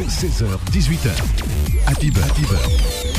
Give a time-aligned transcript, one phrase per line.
[0.00, 1.10] 16h, 18h.
[1.86, 2.24] Happy Beurre,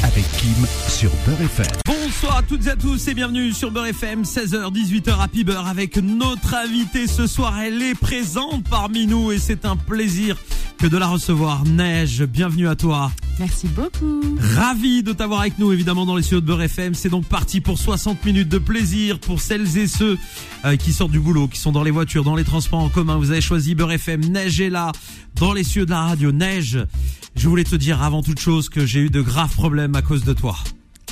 [0.04, 1.68] avec Kim sur Beurre FM.
[1.86, 5.68] Bonsoir à toutes et à tous et bienvenue sur Beurre FM, 16h, 18h Happy Beurre
[5.68, 7.60] avec notre invitée ce soir.
[7.60, 10.36] Elle est présente parmi nous et c'est un plaisir
[10.80, 11.64] que de la recevoir.
[11.64, 13.12] Neige, bienvenue à toi.
[13.40, 14.22] Merci beaucoup.
[14.56, 16.94] Ravi de t'avoir avec nous évidemment dans les studios de Beurre FM.
[16.94, 20.18] C'est donc parti pour 60 minutes de plaisir pour celles et ceux
[20.66, 23.18] euh, qui sortent du boulot, qui sont dans les voitures, dans les transports en commun.
[23.18, 24.22] Vous avez choisi Beurre FM.
[24.26, 24.92] Neige est là
[25.36, 26.32] dans les cieux de la radio.
[26.32, 26.80] Neige,
[27.36, 30.24] je voulais te dire avant toute chose que j'ai eu de graves problèmes à cause
[30.24, 30.56] de toi.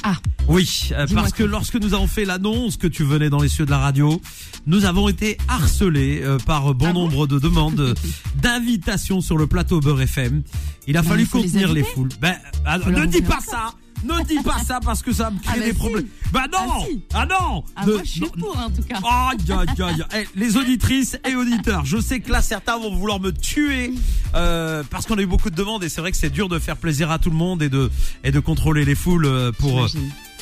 [0.04, 0.16] Ah,
[0.48, 3.66] Oui, euh, parce que lorsque nous avons fait l'annonce que tu venais dans les cieux
[3.66, 4.22] de la radio,
[4.66, 7.94] nous avons été harcelés euh, par bon Ah bon nombre de demandes euh,
[8.36, 10.44] d'invitations sur le plateau Beurre FM.
[10.88, 12.10] Il a Ben, fallu les contenir les, foules.
[12.20, 12.36] Ben,
[12.84, 13.74] Faut ne dis pas ça
[14.04, 15.78] Ne dis pas ça parce que ça me créer Ah, bah des si.
[15.78, 16.08] problèmes.
[16.32, 17.02] Bah non Ah, si.
[17.14, 19.00] Ah non ah Ne- moi je suis non, pour en tout cas.
[19.04, 20.06] Aïe, aïe, aïe.
[20.16, 23.94] Eh, les auditrices et auditeurs, je sais que là certains vont vouloir me tuer
[24.36, 26.58] euh, parce qu'on a eu beaucoup de demandes et c'est vrai que c'est dur de
[26.60, 27.92] faire plaisir à tout le monde et de
[28.24, 29.88] et de contrôler les foules euh, pour.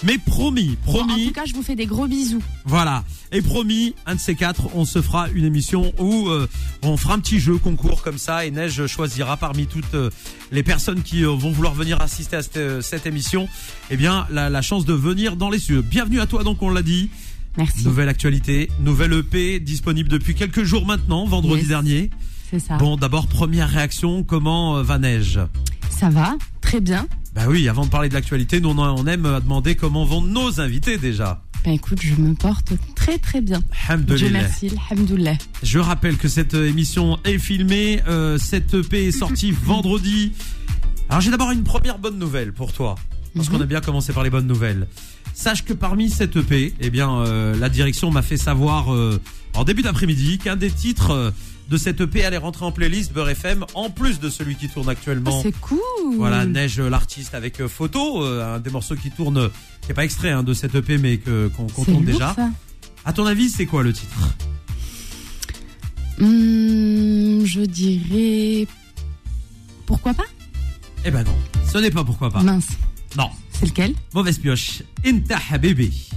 [0.04, 2.42] Mais promis, Bon, en promis, tout cas, je vous fais des gros bisous.
[2.66, 3.04] voilà.
[3.34, 6.48] Et promis, un de ces quatre, on se fera une émission où euh,
[6.84, 10.10] on fera un petit jeu concours comme ça et Neige choisira parmi toutes euh,
[10.52, 13.50] les personnes qui euh, vont vouloir venir assister à cette, cette émission,
[13.92, 15.82] eh bien la, la chance de venir dans les cieux.
[15.82, 17.10] Bienvenue à toi donc on l'a dit.
[17.58, 17.84] Merci.
[17.84, 21.68] Nouvelle actualité, nouvelle EP disponible depuis quelques jours maintenant, vendredi Yes.
[21.68, 22.10] dernier.
[22.50, 22.78] C'est ça.
[22.78, 25.40] Bon, d'abord première réaction, comment va Neige?
[25.90, 27.06] Ça va Très bien.
[27.34, 30.60] Bah oui, avant de parler de l'actualité, nous on, aime à demander comment vont nos
[30.60, 31.42] invités déjà.
[31.64, 33.62] Ben écoute, je me porte très très bien.
[33.98, 35.38] Dieu merci, alhamdoulilah.
[35.62, 40.32] Je rappelle que cette euh, émission est filmée, euh, cette EP est sortie vendredi.
[41.10, 42.96] Alors j'ai d'abord une première bonne nouvelle pour toi,
[43.36, 43.58] parce Mhm.
[43.58, 44.88] qu'on a bien commencé par les bonnes nouvelles.
[45.34, 49.20] Sache que parmi cette EP, eh bien euh, la direction m'a fait savoir euh,
[49.56, 51.32] en début d'après-midi qu'un des titres euh,
[51.70, 54.90] de cette EP allait rentrer en playlist Beurre FM, en plus de celui qui tourne
[54.90, 55.42] actuellement.
[55.44, 55.80] C'est cool.
[56.18, 59.50] Voilà, Neige l'artiste avec euh, photo, euh, un des morceaux qui tourne,
[59.82, 62.34] qui est pas extrait hein, de cette EP mais que qu'on qu'on tourne lourd, déjà.
[62.34, 62.50] ça.
[63.06, 64.18] À ton avis, c'est quoi le titre?
[66.20, 68.68] Hum, je dirais.
[69.86, 70.26] Pourquoi pas?
[71.06, 71.36] Eh ben non,
[71.72, 72.42] ce n'est pas pourquoi pas.
[72.44, 72.68] Mince.
[73.18, 73.30] Non.
[73.52, 73.94] C'est lequel?
[74.14, 74.84] Mauvaise pioche.
[75.06, 76.10] Inta Habibi.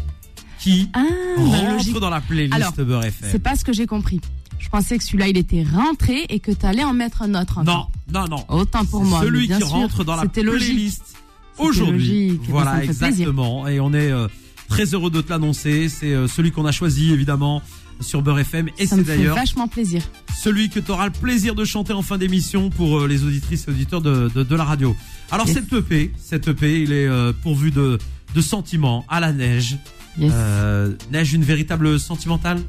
[0.59, 1.03] Qui Ah,
[1.37, 1.99] bah, rentre logique.
[1.99, 3.29] dans la playlist Alors, Beurre FM.
[3.33, 4.21] C'est pas ce que j'ai compris.
[4.63, 7.63] Je pensais que celui-là, il était rentré et que t'allais en mettre un autre.
[7.65, 7.91] Non, encore.
[8.13, 8.45] non, non.
[8.49, 9.21] Autant pour moi.
[9.21, 11.17] Celui bien qui sûr, rentre dans la playlist
[11.59, 12.41] aujourd'hui.
[12.49, 12.91] Voilà, plaisir.
[13.07, 13.67] exactement.
[13.69, 14.29] Et on est euh,
[14.69, 15.89] très heureux de te l'annoncer.
[15.89, 17.61] C'est euh, celui qu'on a choisi, évidemment,
[18.01, 18.69] sur Beurre FM.
[18.79, 20.03] Et c'est d'ailleurs vachement plaisir.
[20.41, 23.67] celui que tu auras le plaisir de chanter en fin d'émission pour euh, les auditrices
[23.69, 24.97] et auditeurs de, de, de la radio.
[25.31, 25.57] Alors, Yes.
[25.57, 27.09] cette EP, cette EP, il est
[27.43, 27.99] pourvu de,
[28.35, 29.77] de sentiments à la neige.
[30.19, 30.31] Yes.
[30.35, 32.61] Euh, neige, une véritable sentimentale?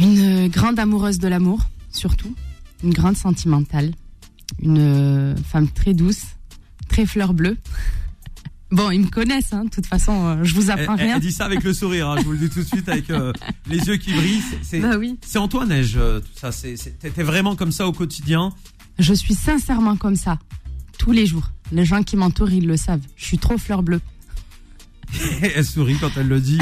[0.00, 2.34] Une grande amoureuse de l'amour, surtout.
[2.84, 3.92] Une grande sentimentale.
[4.62, 6.22] Une euh, femme très douce,
[6.88, 7.56] très fleur bleue.
[8.72, 9.64] Bon, ils me connaissent, hein.
[9.66, 11.14] De toute façon, euh, je vous apprends elle- rien.
[11.14, 13.08] elle dit ça avec le sourire, hein, je vous le dis tout de suite, avec
[13.10, 13.32] euh,
[13.68, 14.42] les yeux qui brillent.
[14.62, 15.16] C'est- Bah oui.
[15.48, 16.50] toi, Neige, euh, tout ça.
[17.00, 18.52] T'es vraiment comme ça au quotidien?
[18.98, 20.40] Je suis sincèrement comme ça.
[20.98, 21.52] Tous les jours.
[21.70, 23.06] Les gens qui m'entourent, ils le savent.
[23.16, 24.00] Je suis trop fleur bleue.
[25.42, 26.58] elle sourit quand elle le dit.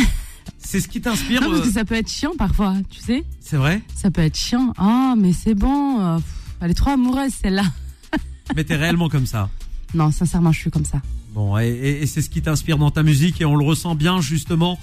[0.65, 3.25] C'est ce qui t'inspire, Non, parce euh, que ça peut être chiant parfois, tu sais.
[3.41, 4.73] c'est vrai Ça peut être chiant.
[4.79, 6.01] Ah, mais c'est bon.
[6.01, 6.25] euh, pff,
[6.61, 7.65] elle est trop amoureuse, celle-là.
[8.57, 9.49] Mais t'es réellement comme ça.
[9.95, 11.01] Non, sincèrement, je suis comme ça.
[11.35, 13.95] Bon, et, et- et c'est ce qui t'inspire dans ta musique et on le ressent
[13.95, 14.79] bien justement.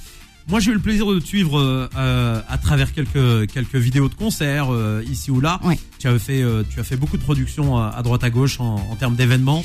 [0.50, 4.10] Moi, j'ai eu le plaisir de te suivre euh, euh, à travers quelques quelques vidéos
[4.10, 5.60] de concerts euh, ici ou là.
[5.64, 5.80] Ouais.
[6.00, 8.60] Tu as fait euh, tu as fait beaucoup de productions à, à droite à gauche
[8.60, 9.64] en, en termes d'événements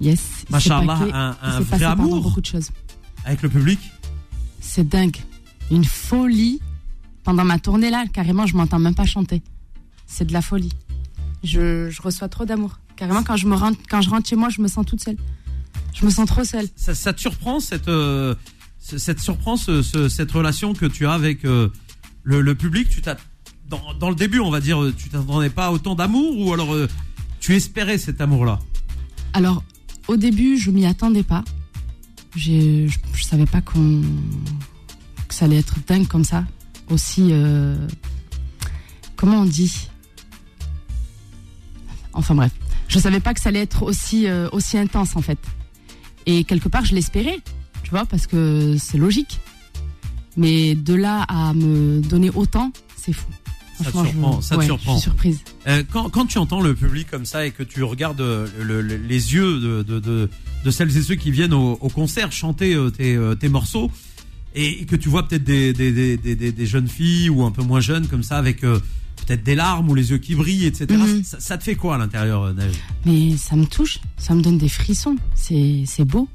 [0.00, 0.20] Yes.
[0.50, 2.22] Machallah, un- un vrai amour.
[2.22, 2.70] beaucoup de choses.
[3.24, 3.78] avec le public?
[4.60, 5.16] C'est dingue.
[5.70, 6.60] Une folie.
[7.22, 9.42] Pendant ma tournée là, carrément, je m'entends même pas chanter.
[10.06, 10.72] C'est de la folie.
[11.42, 12.78] Je, je reçois trop d'amour.
[12.96, 15.16] Carrément, quand je me rentre, quand je rentre chez moi, je me sens toute seule.
[15.94, 16.66] Je me sens trop seule.
[16.76, 18.34] Ça, ça te surprend cette euh,
[18.78, 21.70] ce- cette surprend ce- ce- cette relation que tu as avec euh,
[22.24, 22.88] le, le public?
[22.90, 23.16] Tu t'as
[23.68, 26.74] dans, dans le début, on va dire, tu t'attendais pas à autant d'amour ou alors
[26.74, 26.88] euh,
[27.40, 28.58] tu espérais cet amour-là?
[29.32, 29.64] Alors,
[30.08, 31.42] au début, je m'y attendais pas.
[32.36, 34.02] Je, je savais pas qu'on
[35.34, 36.44] que ça allait être dingue comme ça.
[36.90, 37.76] Aussi, euh,
[39.16, 39.88] comment on dit?
[42.12, 42.52] Enfin bref,
[42.88, 45.38] je savais pas que ça allait être aussi euh, aussi intense en fait.
[46.26, 47.38] Et quelque part, je l'espérais,
[47.82, 49.40] tu vois, parce que c'est logique.
[50.36, 53.26] Mais de là à me donner autant, c'est fou.
[53.82, 54.92] Ça te je- surprend, ça te ouais, surprend.
[54.94, 55.40] Je suis surprise.
[55.66, 58.96] Euh, quand, quand tu entends le public comme ça et que tu regardes le- le-
[58.96, 60.30] les yeux de, de, de,
[60.64, 63.90] de celles et ceux qui viennent au, au concert chanter tes, tes morceaux
[64.54, 67.62] et que tu vois peut-être des, des, des, des, des- jeunes filles ou un peu
[67.62, 68.78] moins jeunes comme ça avec euh,
[69.16, 70.86] peut-être des larmes ou les yeux qui brillent, etc.
[70.96, 71.24] Mhm.
[71.24, 72.74] Ça, ça te fait quoi à l'intérieur, euh, Neige
[73.04, 75.16] Mais ça me touche, ça me donne des frissons.
[75.34, 76.28] C'est c'est beau.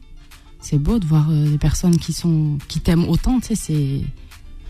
[0.62, 4.02] C'est beau de voir euh, des personnes qui sont qui t'aiment autant, tu sais, c'est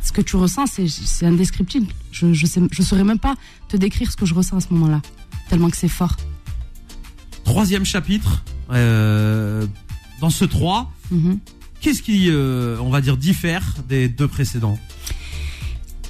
[0.02, 1.88] ce que tu ressens, c'est c'est indescriptible.
[2.12, 3.36] Je je sais je saurais même pas
[3.68, 5.02] te décrire ce que je ressens à ce moment-là,
[5.50, 6.16] tellement que c'est fort.
[7.44, 8.44] Troisième chapitre.
[8.72, 9.66] euh,
[10.22, 11.40] dans ce 3, Mhm.
[11.82, 14.78] Qu'est-ce qui, euh, on va dire, diffère des deux précédents?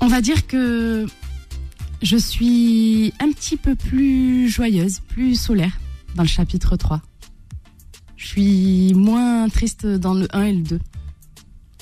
[0.02, 1.06] On va dire que
[2.02, 5.78] je suis un petit peu plus joyeuse, plus solaire
[6.16, 7.02] dans le chapitre 3.
[8.16, 10.80] Je suis moins triste dans le 1 et le 2,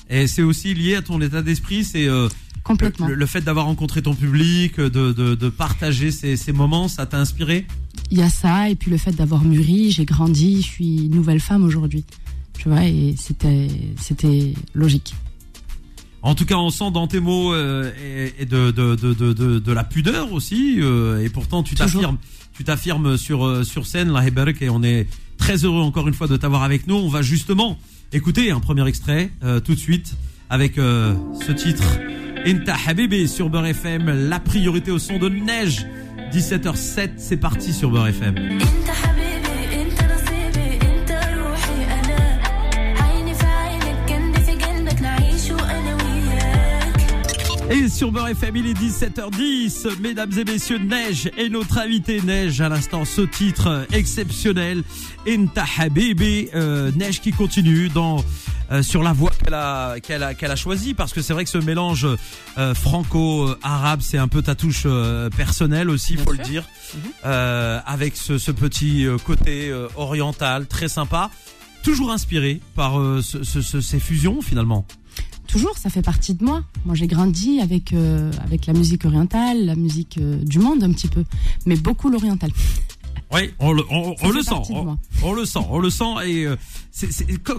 [0.10, 2.28] Et c'est aussi lié à ton état d'esprit, c'est euh,
[2.64, 3.08] complètement.
[3.08, 7.06] le, le fait d'avoir rencontré ton public, de, de, de partager ces, ces moments, ça
[7.06, 7.66] t'a inspiré?
[8.12, 11.16] Il y a ça, et puis le fait d'avoir mûri, j'ai grandi, je suis une
[11.16, 12.06] nouvelle femme aujourd'hui.
[12.58, 13.68] Tu vois, et c'était,
[13.98, 15.14] c'était logique.
[16.24, 19.34] En tout cas, on sent dans tes mots euh, et, et de, de, de, de,
[19.34, 20.78] de, de la pudeur aussi.
[20.80, 22.18] euh, et pourtant, tu t'affirmes,
[22.54, 25.08] tu t'affirmes sur euh, sur scène, la Heberk, et on est
[25.38, 26.96] très heureux encore une fois de t'avoir avec nous.
[26.96, 27.78] On va justement
[28.12, 30.16] écouter un premier extrait euh, tout de suite
[30.50, 31.14] avec euh,
[31.46, 31.84] ce titre
[32.46, 34.28] Inta Habibi sur Beurre FM.
[34.30, 35.86] La priorité au son de neige.
[36.34, 38.36] 17h07, c'est parti sur Beurre FM.
[47.70, 50.00] Et sur Beurre FM, il est 17h10.
[50.00, 52.62] Mesdames et messieurs, Neige est notre invité Neige.
[52.62, 54.84] À l'instant, ce titre exceptionnel.
[55.28, 56.48] Inta Habibi.
[56.56, 58.24] Euh, Neige qui continue dans,
[58.72, 60.94] euh, sur la voie qu'elle a, qu'elle a, qu'elle a choisie.
[60.94, 62.08] Parce que c'est vrai que ce mélange
[62.58, 66.42] euh, franco-arabe, c'est un peu ta touche euh, personnelle aussi, Bien faut sûr.
[66.44, 66.64] le dire.
[67.26, 71.30] Euh, avec ce, ce petit euh, côté euh, oriental, très sympa.
[71.84, 74.86] Toujours inspiré par euh, ce- ce- ces fusions finalement.
[75.48, 76.64] Toujours, ça fait partie de moi.
[76.86, 80.92] Moi, j'ai grandi avec, euh, avec la musique orientale, la musique euh, du monde un
[80.92, 81.24] petit peu,
[81.66, 82.52] mais beaucoup l'oriental.
[83.32, 84.52] Oui, on le, on, on le sent,
[85.22, 86.06] on, le sent, on le sent.
[86.26, 86.56] Et euh,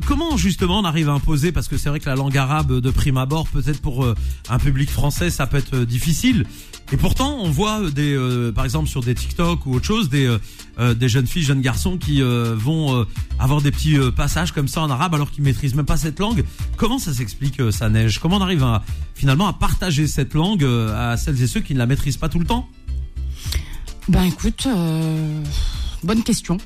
[0.06, 2.90] comment justement on arrive à imposer Parce que c'est vrai que la langue arabe de
[2.90, 4.14] prime abord, peut-être pour euh,
[4.48, 6.46] un public français, ça peut être euh, difficile.
[6.90, 10.34] Et pourtant, on voit des, euh, par exemple sur des TikTok ou autre chose, des
[10.96, 13.04] des jeunes filles, jeunes garçons qui euh, vont euh,
[13.40, 16.44] avoir des petits passages comme ça en arabe alors qu'ils maîtrisent même pas cette langue.
[16.76, 18.20] Comment ça s'explique ça neige?
[18.20, 18.84] Comment on arrive à,
[19.14, 22.38] finalement à partager cette langue à celles et ceux qui ne la maîtrisent pas tout
[22.38, 22.68] le temps?
[24.08, 25.42] Ben écoute, euh,
[26.02, 26.56] bonne question.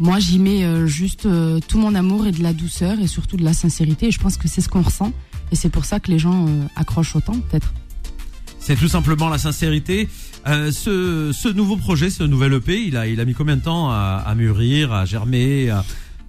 [0.00, 3.36] Moi, j'y mets euh, juste euh, tout mon amour et de la douceur et surtout
[3.36, 4.06] de la sincérité.
[4.06, 5.12] Et je pense que c'est ce qu'on ressent.
[5.52, 7.72] Et c'est pour ça que les gens accrochent autant, peut-être.
[8.58, 10.08] C'est tout simplement la sincérité.
[10.46, 15.04] Ce, nouveau projet, ce nouvel EP, il a, mis combien de temps à, mûrir, à
[15.04, 15.68] germer,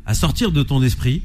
[0.06, 1.24] à sortir de ton esprit?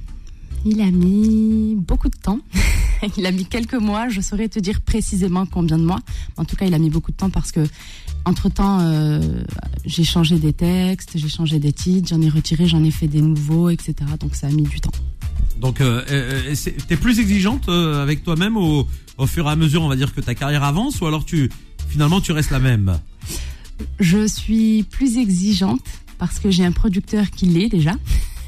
[0.70, 2.40] Il a mis beaucoup de temps.
[3.16, 4.10] il a mis quelques mois.
[4.10, 6.00] Je saurais te dire précisément combien de mois.
[6.36, 7.60] En tout cas, il a mis beaucoup de temps parce que,
[8.26, 8.80] entre temps,
[9.86, 13.22] j'ai changé des textes, j'ai changé des titres, j'en ai retiré, j'en ai fait des
[13.22, 13.94] nouveaux, etc.
[14.20, 14.92] Donc ça a mis du temps.
[15.58, 16.54] Donc, euh, euh,
[16.86, 18.86] t'es plus exigeante euh, avec toi-même au,
[19.16, 21.50] au fur et à mesure, on va dire, que ta carrière avance, ou alors tu
[21.88, 23.00] finalement tu restes la même?
[23.98, 25.84] Je suis plus exigeante
[26.18, 27.92] parce que j'ai un producteur qui l'est déjà.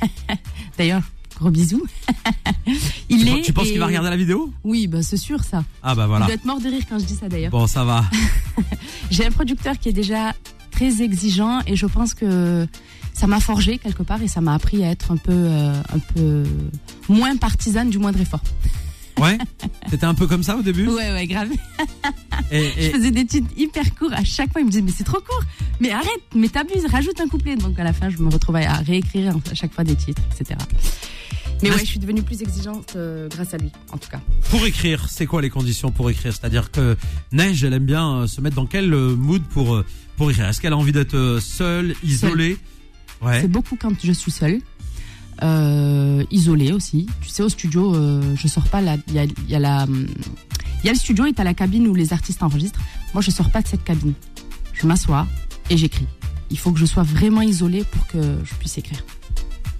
[0.79, 1.03] D'ailleurs,
[1.41, 1.83] gros bisous.
[3.09, 4.53] il Tu, pen- tu penses et- qu'il va regarder la vidéo?
[4.65, 5.65] Oui, bah, c'est sûr ça.
[5.83, 6.27] Ah bah Il voilà.
[6.27, 7.51] doit être mort de rire quand je dis ça d'ailleurs.
[7.51, 8.05] Bon, ça va.
[9.11, 10.35] J'ai un producteur qui est déjà
[10.71, 12.67] très exigeant et je pense que
[13.15, 15.99] ça m'a forgé quelque part et ça m'a appris à être un peu, euh, un
[16.15, 16.45] peu
[17.09, 18.43] moins partisane du moindre effort.
[19.21, 19.39] Ouais.
[19.91, 20.87] T'étais un peu comme ça au début?
[20.89, 21.49] Ouais, ouais, grave.
[22.53, 24.13] Et, Je et- faisais des titres hyper courts.
[24.13, 25.43] À chaque fois, il me disait, mais c'est trop court.
[25.79, 27.55] Mais arrête, mais t'abuses, rajoute un couplet.
[27.57, 30.59] Donc à la fin, je me retrouvais à réécrire à chaque fois des titres, etc.
[31.63, 34.21] Mais ouais, je suis devenue plus exigeante euh, grâce à lui, en tout cas.
[34.51, 36.33] pour écrire, c'est quoi les conditions pour écrire?
[36.33, 36.97] C'est-à-dire que
[37.33, 39.83] Neige, elle aime bien euh, se mettre dans quel euh, mood pour
[40.17, 40.49] pour écrire?
[40.49, 42.57] Est-ce qu'elle a envie d'être seule, isolée?
[43.23, 43.43] Ouais.
[43.43, 44.61] C'est beaucoup quand je suis seule.
[45.43, 47.07] Euh, isolée aussi.
[47.23, 48.83] Tu sais, au studio, euh, je sors pas.
[48.83, 52.13] Il y a, y il y a le studio et t'as la cabine où les
[52.13, 52.81] artistes enregistrent.
[53.15, 54.13] Moi, je sors pas de cette cabine.
[54.75, 55.27] Je m'assois
[55.71, 56.07] et j'écris.
[56.51, 59.03] Il faut que je sois vraiment isolée pour que je puisse écrire.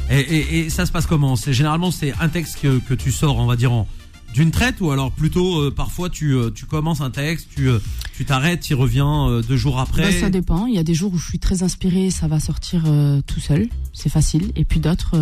[0.09, 1.37] Et, et, et ça se passe comment?
[1.37, 3.87] C'est généralement c'est un texte que, que tu sors, on va dire en
[4.35, 7.79] d'une traite, ou alors plutôt euh, parfois tu euh, tu commences un texte, tu euh,
[8.15, 10.03] tu t'arrêtes, tu reviens deux jours après.
[10.03, 10.67] Bah, ça dépend.
[10.67, 12.85] Il y a des jours où je suis très inspirée, ça va sortir
[13.27, 14.53] tout seul, c'est facile.
[14.57, 15.17] Et puis d'autres,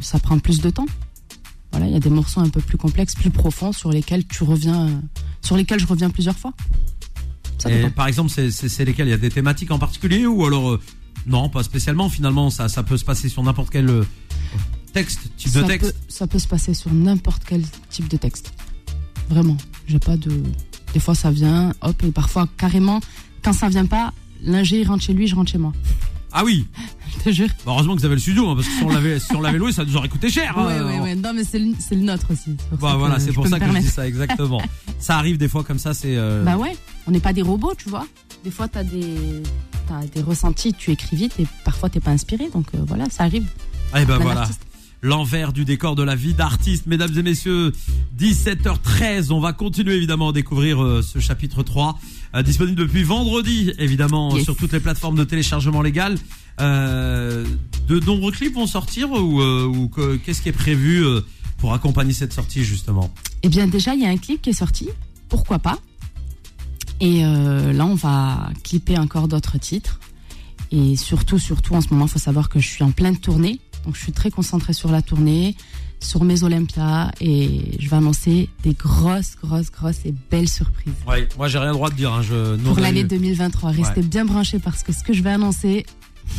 [0.00, 0.86] ça prend plus de temps.
[1.70, 4.42] Voilà, il y a des morceaux un peu plus complexes, plus profonds, sur lesquels tu
[4.42, 5.02] reviens,
[5.42, 6.54] sur lesquels je reviens plusieurs fois.
[7.58, 9.08] Ça Et par exemple, c'est lesquels?
[9.08, 10.78] Il y a des thématiques en particulier ou alors
[11.26, 12.08] non, pas spécialement.
[12.08, 14.04] Finalement, ça ça peut se passer sur n'importe quel
[14.92, 15.92] texte, type de texte.
[15.92, 18.52] Peut, ça peut se passer sur n'importe quel type de texte.
[19.28, 19.56] Vraiment.
[19.86, 20.42] J'ai pas de.
[20.94, 23.00] Des fois, ça vient, hop, et parfois, carrément,
[23.42, 25.72] Quand ça vient pas, l'ingé rentre chez lui, je rentre chez moi.
[26.30, 26.66] Ah oui.
[27.10, 27.48] Je te jure.
[27.64, 29.40] Bah, heureusement que vous avez le studio, hein, parce que si on l'avait, si on
[29.40, 30.54] l'avait loué, ça nous aurait coûté cher.
[30.58, 30.86] Ouais, hein.
[30.86, 31.14] ouais, ouais.
[31.14, 32.54] Non, mais c'est le, c'est le nôtre aussi.
[32.78, 34.60] Bah voilà, c'est pour ça que je dis ça exactement.
[34.98, 36.16] ça arrive des fois comme ça, c'est.
[36.18, 36.76] euh, Bah ouais,
[37.06, 38.06] on n'est pas des robots, tu vois.
[38.44, 39.42] Des fois, t'as des,
[39.88, 42.50] t'as des ressentis, tu écris vite et parfois t'es pas inspiré.
[42.52, 43.46] Donc euh, voilà, ça arrive.
[43.96, 44.40] Eh ben Un voilà.
[44.42, 44.60] artiste.
[45.00, 47.72] L'envers du décor de la vie d'artiste, mesdames et messieurs,
[48.18, 49.30] 17h13.
[49.30, 51.98] On va continuer évidemment à découvrir euh, ce chapitre 3,
[52.34, 54.42] euh, disponible depuis vendredi, évidemment, Yes.
[54.44, 56.16] sur toutes les plateformes de téléchargement légal.
[56.60, 57.46] Euh,
[57.86, 61.04] de nombreux clips vont sortir ou, ou que- qu'est-ce qui est prévu
[61.58, 63.14] pour accompagner cette sortie justement?
[63.44, 64.88] Eh bien, déjà, il y a un clip qui est sorti.
[65.28, 65.78] Pourquoi pas?
[67.00, 70.00] Et là, on va clipper encore d'autres titres.
[70.72, 73.60] Et surtout, surtout, en ce moment, il faut savoir que je suis en pleine tournée.
[73.88, 75.56] Donc, je suis très concentrée sur la tournée,
[75.98, 77.10] sur mes Olympias.
[77.22, 80.92] Et je vais annoncer des grosses, grosses, grosses et belles surprises.
[81.06, 82.12] Ouais, moi j'ai rien le droit de dire.
[82.12, 84.06] Hein, je, Pour l'année eu- 2023, restez Ouais.
[84.06, 85.86] bien branchés parce que ce que je vais annoncer,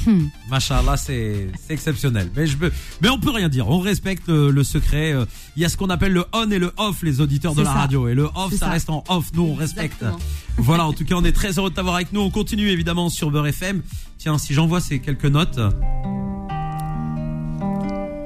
[0.05, 2.29] hmm, Machallah, c'est exceptionnel.
[2.35, 2.55] Mais je
[3.01, 3.67] mais on peut rien dire.
[3.67, 5.11] On respecte euh, le secret.
[5.13, 5.25] Euh,
[5.55, 7.73] Il y a ce qu'on appelle le on et le off, les auditeurs de la
[7.73, 7.79] ça.
[7.79, 8.07] radio.
[8.07, 8.69] Et le off, ça, ça.
[8.69, 9.31] reste en off.
[9.33, 10.03] Nous, on respecte.
[10.03, 10.19] Exactement.
[10.57, 10.85] Voilà.
[10.85, 12.21] En tout cas, on est très heureux de t'avoir avec nous.
[12.21, 13.81] On continue évidemment sur Beurre FM.
[14.19, 15.59] Tiens, si j'envoie ces quelques notes,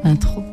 [0.04, 0.44] intro.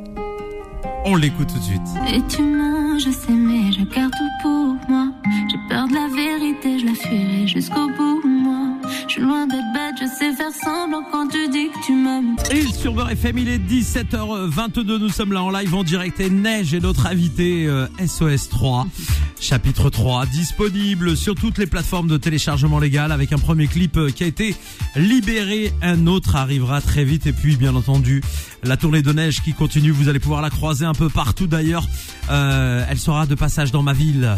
[1.04, 1.80] on l'écoute tout de suite.
[2.12, 5.08] Et tu mens, je sais, mais je garde tout pour moi.
[5.50, 8.59] J'ai peur de la vérité, je la fuirai jusqu'au bout, moi.
[9.06, 12.36] Je suis loin d'être bête, je sais faire semblant quand tu dis que tu m'aimes.
[12.50, 14.98] Et sur Beurre FM, il est 17h22.
[14.98, 18.86] Nous sommes là en live en direct et Neige est notre invité euh, SOS 3,
[19.40, 24.10] chapitre 3, disponible sur toutes les plateformes de téléchargement légal avec un premier clip euh,
[24.10, 24.54] qui a été
[24.96, 25.72] libéré.
[25.82, 28.22] Un autre arrivera très vite et puis bien entendu
[28.62, 29.90] la tournée de Neige qui continue.
[29.90, 31.86] Vous allez pouvoir la croiser un peu partout d'ailleurs.
[32.30, 34.36] Euh, elle sera de passage dans ma ville.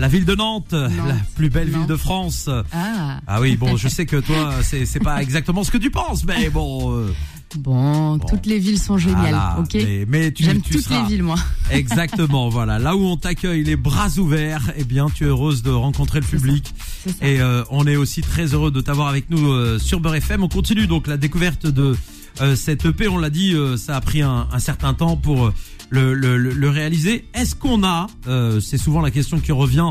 [0.00, 0.90] La ville de Nantes, la
[1.36, 2.50] plus belle ville de France.
[2.72, 5.90] Ah, Ah oui, bon, je sais que toi, c'est c'est pas exactement ce que tu
[5.90, 6.92] penses, mais bon.
[6.98, 7.14] euh,
[7.56, 8.26] bon, Bon.
[8.26, 11.22] toutes les villes sont géniales, voilà, ok mais, mais tu, J'aime toutes seras les villes,
[11.22, 11.36] moi.
[11.70, 15.70] exactement voilà là où on t'accueille les bras ouverts eh bien tu es heureuse de
[15.70, 16.74] rencontrer le public
[17.04, 17.24] C'est ça.
[17.26, 20.42] et euh, on est aussi très heureux de t'avoir avec nous euh, sur Beurre FM
[20.42, 21.96] on continue donc la découverte de
[22.40, 25.46] euh, cette EP on l'a dit euh, ça a pris un, un certain temps pour
[25.46, 25.54] euh,
[25.94, 29.90] le, le, le- le réaliser est-ce qu'on a euh, c'est souvent la question qui revient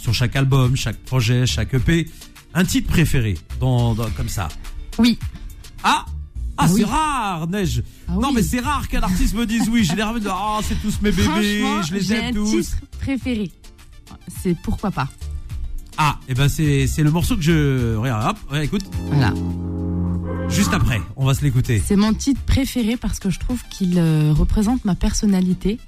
[0.00, 2.08] sur chaque album chaque projet chaque EP
[2.54, 4.48] un titre préféré dans, dans- comme ça
[4.98, 5.18] Oui.
[5.84, 6.84] ah ah, Ah c'est oui.
[6.84, 7.82] rare, Neige.
[8.06, 8.34] Ah non, oui.
[8.36, 9.82] mais c'est rare qu'un artiste me dise oui.
[9.82, 12.50] Généralement, ah, c'est tous mes bébés, je les aime un tous.
[12.50, 13.50] titre préféré.
[14.42, 15.08] C'est pourquoi pas.
[15.96, 18.36] Ah, et ben c'est c'est le morceau que je regarde.
[18.36, 18.84] Hop, ouais, écoute.
[19.10, 19.32] Voilà.
[20.48, 21.82] Juste après, on va se l'écouter.
[21.84, 25.78] C'est mon titre préféré parce que je trouve qu'il euh, représente ma personnalité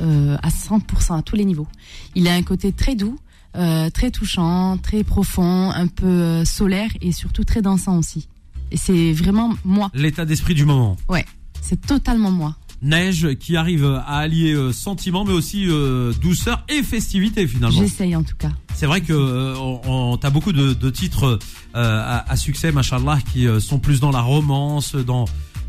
[0.00, 1.66] euh, à 100% à tous les niveaux.
[2.14, 3.18] Il a un côté très doux,
[3.56, 8.28] euh, très touchant, très profond, un peu solaire et surtout très dansant aussi.
[8.70, 9.90] Et c'est vraiment moi.
[9.94, 10.96] L'état d'esprit du moment.
[11.08, 11.24] Ouais,
[11.60, 12.56] c'est totalement moi.
[12.82, 17.80] Neige qui arrive à allier euh, sentiment, mais aussi euh, douceur et festivité finalement.
[17.80, 18.50] J'essaye en tout cas.
[18.74, 19.80] C'est vrai que euh, on,
[20.12, 21.38] on- t'as beaucoup de, de titres
[21.74, 25.24] euh, à, à succès, machallah, qui sont plus dans la romance, dans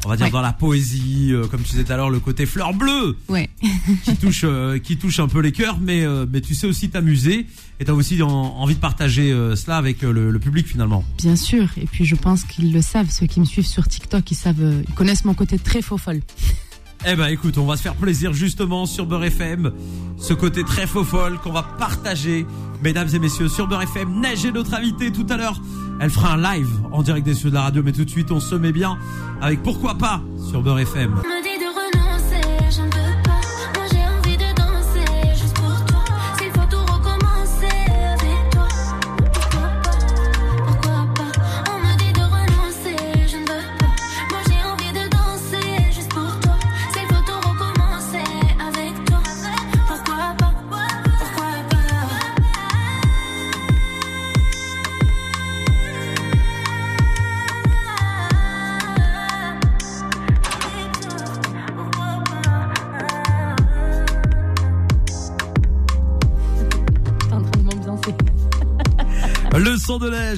[0.06, 0.32] on va dire Ouais.
[0.32, 3.18] dans la poésie, euh, comme tu disais tout à l'heure, le côté fleur bleue.
[3.28, 3.50] Ouais.
[4.06, 6.90] qui touche euh, qui touche un peu les cœurs mais euh, mais tu sais aussi
[6.90, 7.48] t'amuser
[7.82, 11.68] et t'as aussi en- envie de partager cela avec le, le public finalement Bien sûr.
[11.82, 13.10] Et puis je pense qu'ils le savent.
[13.10, 16.22] Ceux qui me suivent sur TikTok, ils savent, ils connaissent mon côté très faux folle.
[17.06, 19.72] Eh ben écoute on va se faire plaisir justement sur Beurre FM
[20.18, 22.46] ce côté très faux folle qu'on va partager
[22.84, 25.62] mesdames et messieurs sur Beurre FM Neige est notre invitée tout à l'heure.
[26.02, 28.32] Elle fera un live en direct des cieux de la radio mais tout de suite
[28.32, 28.98] on se met bien
[29.42, 31.16] avec pourquoi pas sur Beurre FM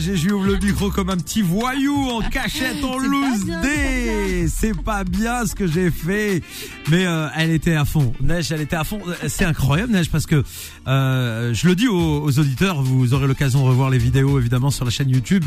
[0.09, 4.47] et je lui ouvre le micro comme un petit voyou en cachette en loose dé.
[4.47, 6.41] C'est pas bien ce que j'ai fait,
[6.89, 8.13] mais euh, elle était à fond.
[8.21, 9.01] Neige, elle était à fond.
[9.27, 10.43] C'est incroyable Neige parce que
[10.87, 14.71] euh, je le dis aux, aux auditeurs, vous aurez l'occasion de revoir les vidéos évidemment
[14.71, 15.43] sur la chaîne YouTube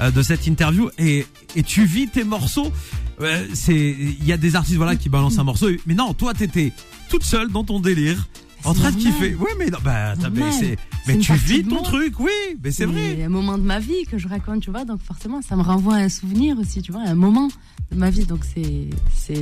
[0.00, 2.72] euh, de cette interview et et tu vis tes morceaux.
[3.20, 6.34] Euh, c'est il y a des artistes voilà qui balancent un morceau, mais non, toi
[6.34, 6.72] t'étais
[7.08, 8.26] toute seule dans ton délire.
[8.68, 9.34] En train de kiffer.
[9.34, 12.30] Ouais, mais non, bah, mais mais tu vis ton truc, oui,
[12.62, 13.14] mais c'est vrai.
[13.16, 14.84] C'est un moment de ma vie que je raconte, tu vois.
[14.84, 17.48] Donc forcément, ça me renvoie à un souvenir aussi, tu vois, un moment
[17.90, 18.24] de ma vie.
[18.26, 18.90] Donc c'est.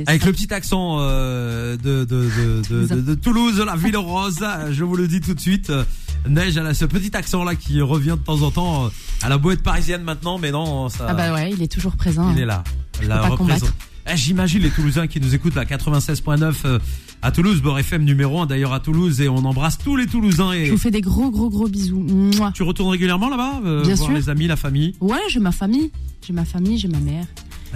[0.07, 4.39] Avec ça- le petit accent euh, de, de, de, Toulouse, la ville rose,
[4.71, 5.69] je vous le dis tout de suite.
[5.69, 5.83] euh,
[6.27, 8.89] Neige, elle a ce petit accent là qui revient de temps en temps euh,
[9.21, 12.31] à la boîte parisienne maintenant, mais non, ça, Ah bah ouais, il est toujours présent.
[12.31, 12.43] il hein.
[12.43, 12.63] est là.
[13.01, 13.73] Je La peux pas combattre.
[14.09, 16.79] Eh, J'imagine les Toulousains qui nous écoutent la 96.9 euh,
[17.21, 20.53] à Toulouse, Beurre FM numéro 1 d'ailleurs à Toulouse et on embrasse tous les Toulousains
[20.53, 21.99] Je et vous fais des gros, gros, gros bisous.
[21.99, 22.51] Mouah.
[22.53, 24.17] tu retournes régulièrement là-bas euh, Bien voir sûr.
[24.17, 24.93] les amis, la famille?
[25.01, 25.91] Ouais, j'ai ma famille.
[26.25, 27.25] J'ai ma famille, j'ai ma mère.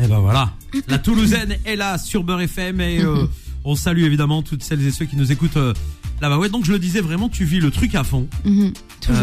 [0.02, 0.54] Et ben voilà,
[0.88, 3.26] la Toulousaine est là sur Beurre FM et euh,
[3.66, 5.74] on salue évidemment toutes celles et ceux qui nous écoutent euh,
[6.22, 6.38] là-bas.
[6.38, 8.28] Ouais, donc je le disais vraiment, tu vis le truc à fond.
[8.46, 8.72] Mhm,
[9.02, 9.22] Toujours.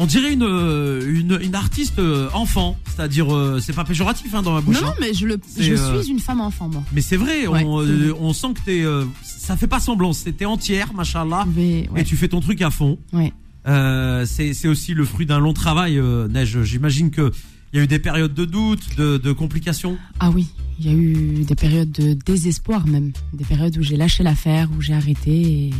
[0.00, 4.52] On dirait une, une une artiste euh, enfant, c'est-à-dire euh, c'est pas péjoratif hein, dans
[4.52, 4.76] ma bouche.
[4.76, 4.94] non, non, hein.
[5.00, 6.84] mais je, le, je euh, suis une femme enfant, moi.
[6.92, 8.84] Mais c'est vrai, Ouais, on, euh, on sent que t'es,
[9.24, 12.62] ça fait pas semblant, c'était entière, machallah, Je vais- et ouais, tu fais ton truc
[12.62, 12.98] à fond.
[13.12, 13.32] ouais.
[13.66, 16.00] Euh, c'est c'est aussi le fruit d'un long travail,
[16.30, 16.62] Neige.
[16.62, 17.32] J'imagine que
[17.72, 19.98] il y a eu des périodes de doute, de, de complications.
[20.20, 20.46] Ah oui,
[20.78, 24.70] il y a eu des périodes de désespoir même, des périodes où j'ai lâché l'affaire,
[24.74, 25.30] où j'ai arrêté.
[25.66, 25.70] Et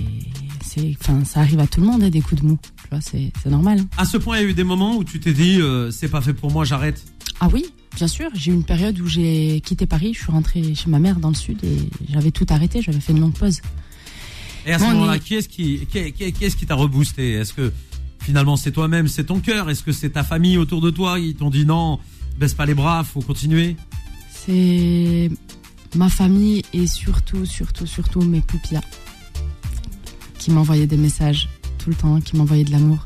[0.63, 2.59] c'est, enfin, ça arrive à tout le monde, hein, des coups de mou.
[2.89, 3.81] Tu vois, c'est, normal.
[3.99, 6.09] À ce point, il y a eu des moments où tu t'es dit, euh, c'est
[6.09, 7.05] pas fait pour moi, j'arrête.
[7.39, 7.67] Ah oui,
[7.97, 8.31] bien sûr.
[8.35, 11.29] J'ai eu une période où j'ai quitté Paris, je suis rentrée chez ma mère dans
[11.29, 11.77] le sud et
[12.11, 12.81] j'avais tout arrêté.
[12.81, 13.61] J'avais fait une longue pause.
[14.65, 17.33] Et à ce moment-là, est- qui est-ce qui, qui, qui- qui est-ce qui t'a reboosté?
[17.35, 17.73] Est-ce que
[18.23, 19.69] finalement c'est toi-même, c'est ton cœur?
[19.69, 21.19] Est-ce que c'est ta famille autour de toi?
[21.19, 21.99] Ils t'ont dit non,
[22.39, 23.77] baisse pas les bras, faut continuer.
[24.33, 25.31] C'est
[25.95, 28.81] ma famille et surtout, surtout, surtout mes poupias
[30.39, 31.49] qui m'envoyaient des messages
[31.89, 33.03] tout le temps, qui m'envoyaient de l'amour.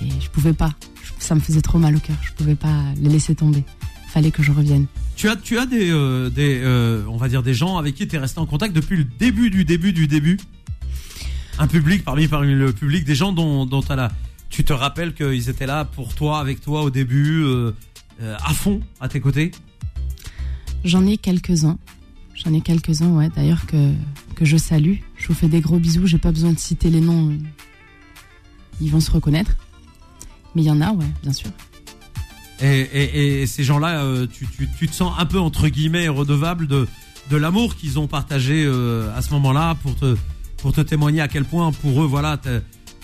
[0.00, 0.72] Et je pouvais pas.
[1.18, 2.16] Ça me faisait trop mal au cœur.
[2.22, 3.64] Je pouvais pas les laisser tomber.
[4.08, 4.86] Fallait que je revienne.
[5.16, 8.06] Tu as, tu as des, euh, des euh, on va dire des gens avec qui
[8.06, 10.38] tu es resté en contact depuis le début du début du début?
[11.58, 14.12] Un public parmi parmi le public, des gens dont, dont t'as la,
[14.50, 17.72] tu te rappelles qu'ils étaient là pour toi, avec toi au début, euh,
[18.20, 19.50] à fond, à tes côtés?
[20.84, 21.78] J'en ai quelques-uns.
[22.34, 23.30] J'en ai quelques-uns, ouais.
[23.34, 23.92] D'ailleurs, que,
[24.36, 24.96] que je salue.
[25.16, 26.06] Je vous fais des gros bisous.
[26.06, 27.36] J'ai pas besoin de citer les noms.
[28.80, 29.52] Ils vont se reconnaître.
[30.54, 31.50] Mais il y en a, ouais, bien sûr.
[32.60, 36.08] Et, et, et ces gens-là, euh, tu, tu, tu te sens un peu entre guillemets
[36.08, 36.88] redevable de,
[37.30, 40.16] de l'amour qu'ils ont partagé euh, à ce moment-là pour te,
[40.58, 42.38] pour te témoigner à quel point pour eux, voilà,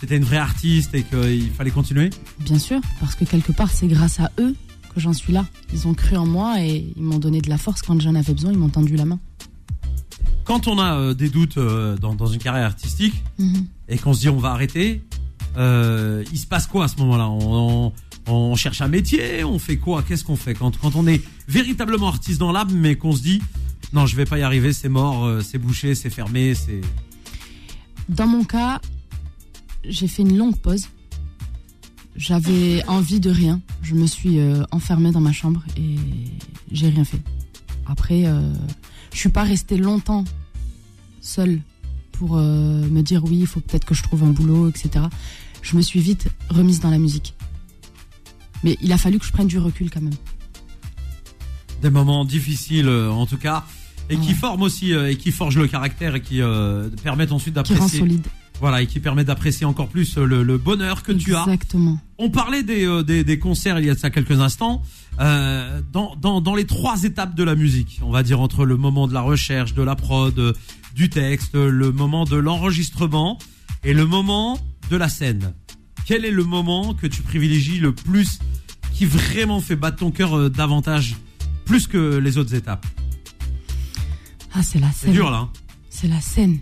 [0.01, 2.09] t'étais une vraie artiste et qu'il fallait continuer?
[2.41, 4.55] Bien sûr, parce que quelque part, c'est grâce à eux
[4.95, 5.47] que j'en suis là.
[5.75, 8.33] Ils ont cru en moi et ils m'ont donné de la force quand j'en avais
[8.33, 8.53] besoin.
[8.53, 9.19] Ils m'ont tendu la main.
[10.45, 13.67] Quand on a euh, des doutes euh, dans, dans une carrière artistique Mhm.
[13.89, 15.03] et qu'on se dit on va arrêter,
[15.57, 17.29] euh, il se passe quoi à ce moment-là
[18.29, 22.39] on, cherche un métier, on fait quoi Qu'est-ce qu'on fait quand, on est véritablement artiste
[22.39, 23.43] dans l'âme mais qu'on se dit
[23.93, 26.81] non je vais pas y arriver, c'est mort, euh, c'est bouché, c'est fermé, c'est...
[28.09, 28.81] Dans mon cas,
[29.85, 30.89] j'ai fait une longue pause.
[32.17, 33.61] J'avais envie de rien.
[33.83, 35.97] Je me suis euh, enfermée dans ma chambre et
[36.71, 37.21] j'ai rien fait.
[37.87, 38.53] Après, euh,
[39.13, 40.25] je suis pas restée longtemps
[41.21, 41.61] seule
[42.13, 45.07] pour me dire oui, il faut peut-être que je trouve un boulot, etc.
[45.63, 47.35] Je me suis vite remise dans la musique.
[48.65, 50.15] Mais il a fallu que je prenne du recul quand même.
[51.83, 53.65] des moments difficiles euh, en tout cas
[54.11, 57.55] et qui forment aussi euh, et qui forgent le caractère et qui euh, permettent ensuite
[57.55, 58.27] Qui rend d'apprécier solide.
[58.61, 61.99] voilà et qui permettent d'apprécier encore plus le, le bonheur que tu as Exactement.
[62.19, 64.83] on parlait des, euh, des, des concerts il y a de ça quelques instants
[65.21, 68.77] euh, dans, dans, dans les trois étapes de la musique on va dire entre le
[68.77, 70.55] moment de la recherche de la prod
[70.95, 73.39] du texte le moment de l'enregistrement
[73.85, 74.59] et le moment
[74.91, 75.55] de la scène
[76.05, 78.39] quel est le moment que tu privilégies le plus
[78.93, 81.17] qui vraiment fait battre ton cœur euh, davantage
[81.65, 82.85] plus que les autres étapes?
[84.53, 85.15] Ah, c'est la c'est scène.
[85.15, 85.51] dur là hein.
[85.89, 86.59] C'est la scène.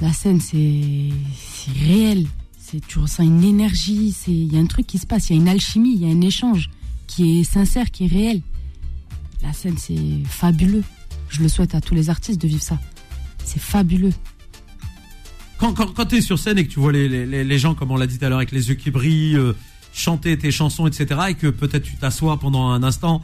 [0.00, 2.26] La scène, c'est c'est réel.
[2.58, 4.12] C'est tu ressens une énergie.
[4.12, 5.30] C'est il y a un truc qui se passe.
[5.30, 5.94] Il y a une alchimie.
[5.94, 6.70] Il y a un échange
[7.06, 8.42] qui est sincère, qui est réel.
[9.42, 10.82] La scène, c'est fabuleux.
[11.28, 12.80] Je le souhaite à tous les artistes de vivre ça.
[13.44, 14.12] C'est fabuleux.
[15.72, 18.06] Quand, tu es sur scène et que tu vois les, les, gens, comme on l'a
[18.06, 19.54] dit tout à l'heure, avec les yeux qui brillent, euh,
[19.92, 23.22] chanter tes chansons, etc., et que peut-être tu t'assois pendant un instant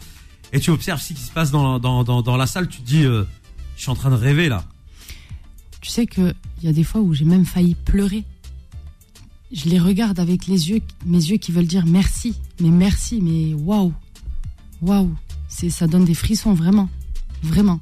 [0.52, 3.04] et tu observes ce qui se passe dans, dans, dans, la salle, tu te dis,
[3.04, 3.24] euh,
[3.76, 4.64] je suis en train de rêver là.
[5.80, 8.24] Tu sais que il y a des fois où j'ai même failli pleurer.
[9.52, 13.54] Je les regarde avec les yeux, mes yeux qui veulent dire merci, mais merci, mais
[13.54, 13.92] waouh,
[14.82, 15.14] waouh,
[15.48, 16.88] ça donne des frissons vraiment,
[17.42, 17.80] vraiment.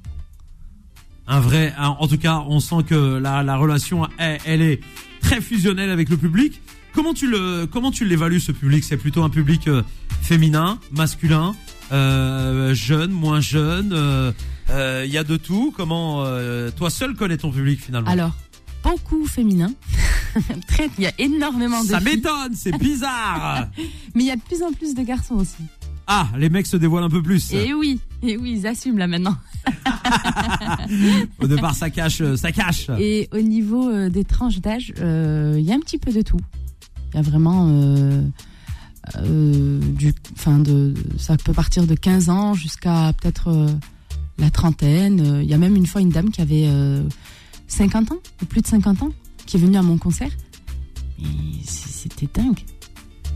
[1.28, 4.80] Un vrai, un- en tout cas, on sent que la, la relation, elle, elle est
[5.20, 6.60] très fusionnelle avec le public.
[6.94, 8.82] Comment tu le, comment tu l'évalues ce public?
[8.82, 9.82] C'est plutôt un public euh,
[10.22, 11.54] féminin, masculin,
[11.92, 13.92] euh, jeune, moins jeune.
[13.92, 14.32] euh,
[14.70, 15.72] euh, Il y a de tout.
[15.76, 18.10] Comment euh, toi seul connais ton public finalement?
[18.10, 18.34] Alors,
[18.82, 19.70] beaucoup féminin.
[20.68, 23.68] Très, il y a énormément de Ça m'étonne, c'est bizarre.
[24.14, 25.56] mais il y a de plus en plus de garçons aussi.
[26.06, 27.52] ah, les mecs se dévoilent un peu plus.
[27.52, 29.36] Et oui, et oui, ils assument là maintenant.
[31.40, 32.88] Au départ, ça cache, euh, ça cache.
[32.98, 36.22] Et au niveau euh, des tranches d'âge, euh, il y a un petit peu de
[36.22, 36.40] tout.
[37.12, 38.22] Il y a vraiment euh,
[39.16, 43.68] euh, du, enfin de, ça peut partir de 15 ans jusqu'à peut-être euh,
[44.38, 45.20] la trentaine.
[45.20, 47.02] Euh, Il y a même une fois une dame qui avait euh,
[47.68, 49.12] 50 ans, ou plus de 50 ans,
[49.46, 50.30] qui est venue à mon concert.
[51.64, 52.60] C'était dingue.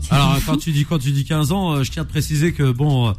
[0.09, 2.53] Alors, quand tu dis quand tu dis 15 ans, euh, je tiens à te préciser
[2.53, 3.13] que bon, euh,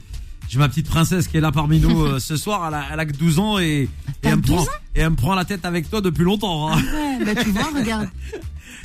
[0.55, 2.65] j'ai ma petite princesse qui est là parmi nous euh, ce soir.
[2.69, 3.89] Elle a, elle a que 12 ans et,
[4.23, 4.65] elle me 12 prend
[4.95, 6.71] et elle me prend la tête avec toi depuis longtemps.
[6.71, 6.77] hein.
[6.77, 8.09] Ouais, bah, tu vois, regarde.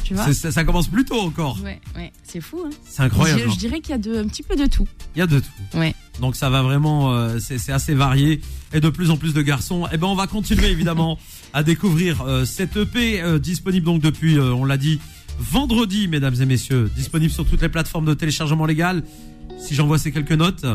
[0.03, 1.59] Tu vois ça, ça commence plus tôt encore.
[1.63, 2.63] Ouais, ouais, c'est fou.
[2.65, 2.69] Hein.
[2.85, 3.41] C'est incroyable.
[3.41, 3.51] Je, hein.
[3.53, 4.87] je dirais qu'il y a de, un petit peu de tout.
[5.15, 5.77] Il y a de tout.
[5.77, 5.93] Ouais.
[6.19, 8.41] Donc ça va vraiment, euh, c'est assez varié
[8.73, 9.87] et de plus en plus de garçons.
[9.91, 11.19] Et ben on va continuer évidemment
[11.53, 14.99] à découvrir euh, cette EP euh, disponible donc depuis, on l'a dit,
[15.39, 19.03] vendredi, mesdames et messieurs, disponible sur toutes les plateformes de téléchargement légal.
[19.59, 20.65] Si j'envoie ces quelques notes,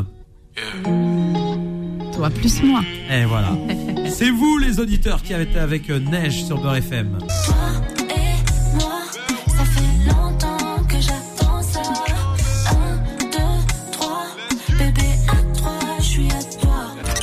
[2.15, 2.81] Toi plus moi.
[3.11, 3.51] et voilà.
[4.09, 7.19] C'est vous les auditeurs qui avez été avec euh, Neige sur Beurre FM.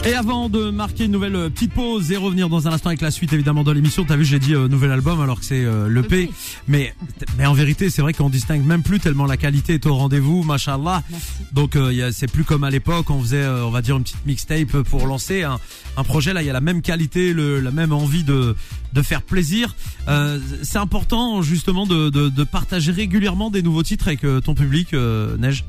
[0.03, 3.01] Et avant de marquer une nouvelle euh, petite pause et revenir dans un instant avec
[3.01, 5.63] la suite évidemment de l'émission, t'as vu j'ai dit euh, nouvel album alors que c'est
[5.63, 6.31] euh, l'EP, EP.
[6.67, 6.95] mais
[7.37, 10.41] mais en vérité c'est vrai qu'on distingue même plus tellement la qualité est au rendez-vous,
[10.41, 11.03] machallah.
[11.11, 11.25] Merci.
[11.53, 13.83] Donc euh, il y a- c'est plus comme à l'époque, on faisait euh, on va
[13.83, 15.59] dire une petite mixtape pour lancer un,
[15.95, 18.55] un projet là, il y a la même qualité, le, la même envie de
[18.93, 19.75] de faire plaisir.
[20.07, 24.55] Euh, c'est important justement de, de de partager régulièrement des nouveaux titres avec euh, ton
[24.55, 25.63] public euh, Neige.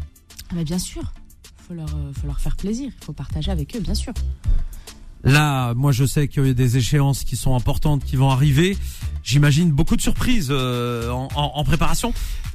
[0.54, 1.02] Mais bien sûr,
[1.66, 4.12] faut leur, euh, faut leur faire plaisir, il faut partager avec eux, bien sûr.
[5.24, 8.76] Là, moi, je sais qu'il y a des échéances qui sont importantes qui vont arriver.
[9.22, 12.12] J'imagine beaucoup de surprises euh, en, en- en préparation.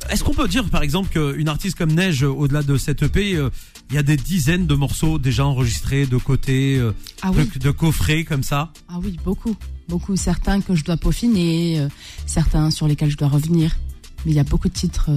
[0.09, 3.49] Est-ce qu'on peut dire, par exemple, qu'une artiste comme Neige, au-delà de cette EP, euh,
[3.89, 6.91] il y a des dizaines de morceaux déjà enregistrés de côté, euh,
[7.21, 8.73] Ah oui, de, de coffrets comme ça?
[8.89, 9.55] Ah oui, beaucoup,
[9.87, 10.17] beaucoup.
[10.17, 11.87] Certains que je dois peaufiner,
[12.25, 13.77] certains sur lesquels je dois revenir.
[14.25, 15.09] Mais il y a beaucoup de titres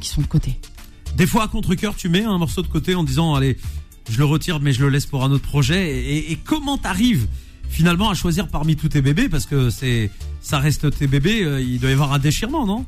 [0.00, 0.58] qui sont de côté.
[1.18, 3.56] Des fois, à contre-cœur, tu mets un morceau de côté en disant, allez,
[4.08, 5.90] je le retire, mais je le laisse pour un autre projet.
[5.98, 7.26] Et, et comment t'arrives
[7.68, 9.28] finalement à choisir parmi tous tes bébés?
[9.28, 11.42] Parce que c'est, ça reste tes bébés.
[11.42, 12.86] euh, il doit y avoir un déchirement, non?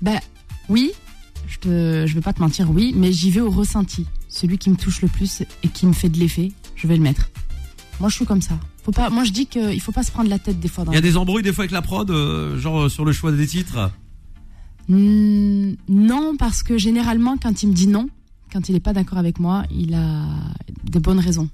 [0.00, 0.18] Ben
[0.70, 0.92] oui,
[1.46, 4.06] je te, je vais pas te mentir, oui, mais j'y vais au ressenti.
[4.30, 7.02] Celui qui me touche le plus et qui me fait de l'effet, je vais le
[7.02, 7.28] mettre.
[8.00, 8.58] Moi, je suis comme ça.
[8.84, 10.84] Faut pas, moi, je dis qu'il faut pas se prendre la tête des fois.
[10.84, 13.12] Dans Il y a des embrouilles des fois avec la prod, euh, genre sur le
[13.12, 13.90] choix des titres?
[14.88, 18.08] Hmm, non, parce que généralement, quand il me dit non,
[18.52, 20.24] quand il n'est pas d'accord avec moi, il a
[20.84, 21.48] des bonnes raisons.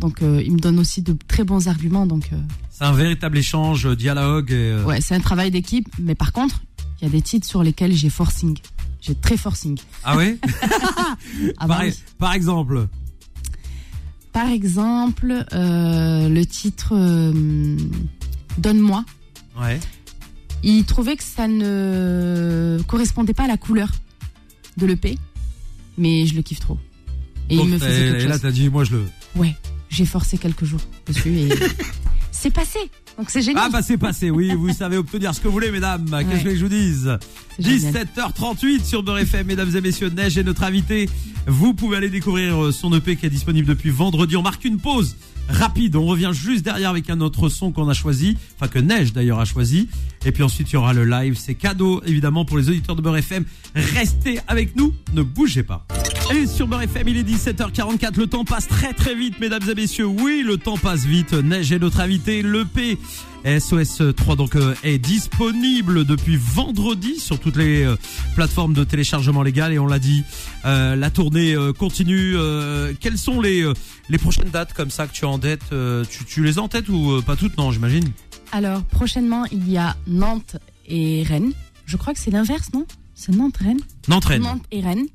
[0.00, 2.06] Donc, euh, il me donne aussi de très bons arguments.
[2.06, 2.36] Donc, euh,
[2.70, 4.50] C'est un véritable échange, euh, dialogue.
[4.52, 5.88] Et, euh, ouais, c'est un travail d'équipe.
[5.98, 6.62] Mais par contre,
[7.00, 8.58] il y a des titres sur lesquels j'ai forcing.
[9.00, 9.78] J'ai très forcing.
[10.04, 10.38] Ah ouais
[11.58, 11.94] Ah bah par, oui.
[12.18, 12.88] par exemple.
[14.32, 16.94] Par exemple, le titre
[18.58, 19.04] Donne-moi.
[19.58, 19.80] Ouais.
[20.62, 23.88] Il trouvait que ça ne correspondait pas à la couleur
[24.76, 25.18] de l'EP,
[25.98, 26.78] mais je le kiffe trop.
[27.48, 28.42] Et Donc, il me faisait et, quelque et là chose.
[28.42, 29.04] t'as dit moi je le.
[29.36, 29.54] Ouais,
[29.88, 31.48] j'ai forcé quelques jours dessus et
[32.32, 32.78] c'est passé.
[33.16, 33.64] Donc c'est génial.
[33.66, 36.54] Ah bah c'est passé, oui, vous savez obtenir ce que vous voulez mesdames, qu'est-ce que
[36.54, 37.16] je vous dise
[37.58, 38.06] C'est génial.
[38.16, 41.08] 17h38 sur Beurre FM, mesdames et messieurs, Neige est notre invité.
[41.46, 44.36] Vous pouvez aller découvrir euh, son EP qui est disponible depuis vendredi.
[44.36, 45.16] On marque une pause
[45.48, 49.12] rapide, on revient juste derrière avec un autre son qu'on a choisi, enfin que Neige
[49.14, 49.88] d'ailleurs a choisi.
[50.26, 53.00] Et puis ensuite il y aura le live, c'est cadeau évidemment pour les auditeurs de
[53.00, 53.44] Beurre FM.
[53.76, 55.86] Restez avec nous, ne bougez pas.
[56.34, 59.74] Et sur Beurre FM, il est 17h44, le temps passe très très vite mesdames et
[59.76, 60.06] messieurs.
[60.06, 61.32] Oui, le temps passe vite.
[61.32, 62.98] Neige est notre invité, l'EP
[63.46, 67.94] SOS 3 donc euh, est disponible depuis vendredi sur toutes les euh,
[68.34, 70.24] plateformes de téléchargement légal et on l'a dit
[70.64, 72.34] euh, la tournée continue
[72.98, 73.64] quelles sont les
[74.18, 75.62] prochaines dates comme ça que tu en tête
[76.28, 77.56] tu, les en tête ou pas toutes?
[77.56, 78.10] Non j'imagine
[78.52, 80.56] Alors prochainement, il y a Nantes
[80.86, 81.52] et Rennes.
[81.84, 82.86] Je crois que c'est l'inverse, non?
[83.14, 85.06] C'est Nantes-Rennes N'entraîne Nantes et Rennes.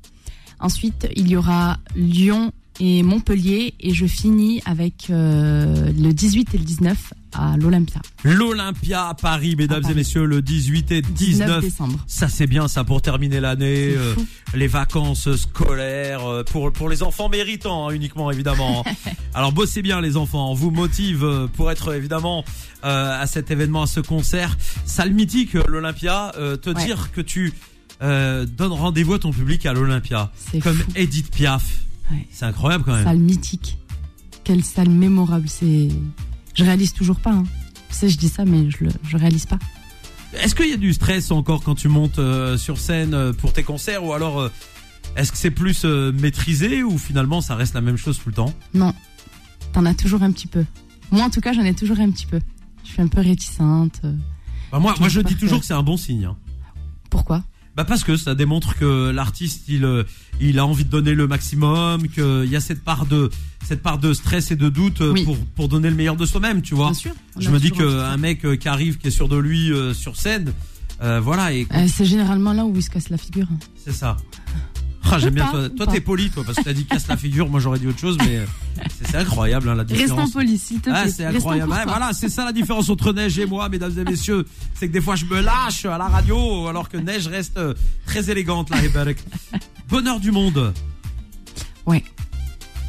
[0.58, 3.74] Ensuite, il y aura Lyon et Montpellier.
[3.80, 8.00] Et je finis avec euh, le 18 et le 19 à l'Olympia.
[8.24, 11.98] l'Olympia à Paris mesdames À et messieurs le 18 et 19 décembre.
[12.06, 14.14] ça c'est bien ça pour terminer l'année euh,
[14.54, 18.84] les vacances scolaires euh, pour pour les enfants méritants hein, uniquement évidemment.
[19.34, 22.44] Alors bossez bien les enfants, on vous motive euh, pour être évidemment
[22.84, 24.56] euh, à cet événement, à ce concert.
[24.84, 26.84] Salle mythique, l'Olympia, te Ouais.
[26.84, 27.52] dire que tu
[28.00, 30.90] donnes rendez-vous à ton public à l'Olympia, comme fou.
[30.96, 31.62] Edith Piaf.
[32.10, 32.26] Ouais.
[32.32, 33.04] C'est incroyable quand même.
[33.04, 33.78] Salle mythique.
[34.42, 35.48] Quelle salle mémorable.
[35.48, 35.88] C'est.
[36.54, 37.32] Je réalise toujours pas.
[37.32, 37.44] Hein.
[37.90, 39.58] Tu sais, je dis ça, mais je le, je réalise pas.
[40.34, 43.52] Est-ce qu'il y a du stress encore quand tu montes euh, sur scène euh, pour
[43.52, 44.48] tes concerts ou alors euh,
[45.16, 48.34] est-ce que c'est plus euh, maîtrisé ou finalement ça reste la même chose tout le
[48.34, 48.54] temps?
[48.72, 48.94] Non,
[49.74, 50.64] t'en as toujours un petit peu.
[51.10, 52.40] Moi, en tout cas, j'en ai toujours un petit peu.
[52.84, 54.00] Je suis un peu réticente.
[54.04, 54.14] euh.
[54.72, 56.24] Bah, Moi, moi je dis toujours que c'est un bon signe.
[56.24, 56.36] hein.
[57.10, 57.44] Pourquoi?
[57.74, 60.04] Bah parce que ça démontre que l'artiste il euh,
[60.40, 63.30] il a envie de donner le maximum, qu'il y a cette part de
[63.64, 65.24] cette part de stress et de doute euh, Oui.
[65.24, 66.86] pour pour donner le meilleur de soi-même, tu vois.
[66.90, 67.12] Bien sûr.
[67.38, 69.28] Je me dis toujours un que petit un mec euh, qui arrive, qui est sûr
[69.28, 70.52] de lui euh, sur scène,
[71.02, 71.66] euh, voilà et.
[71.74, 73.48] Euh, c'est généralement là où il se casse la figure.
[73.82, 74.16] c'est ça.
[75.10, 75.70] Ah, j'aime bien pas, toi.
[75.76, 77.48] Toi t'es poli toi parce que t'as dit casse la figure.
[77.48, 78.44] Moi j'aurais dit autre chose, mais euh,
[79.04, 80.30] c'est incroyable hein, la Reste différence.
[80.30, 80.92] en police, s'il te plaît.
[81.04, 81.70] Ah, c'est incroyable.
[81.70, 84.46] Ouais, voilà, c'est ça la différence entre Neige et moi, mesdames et messieurs.
[84.74, 87.74] C'est que des fois je me lâche à la radio, alors que Neige reste euh,
[88.06, 88.82] très élégante là.
[88.82, 89.18] et Barek.
[89.88, 90.72] Bonheur du monde.
[91.84, 92.02] Ouais.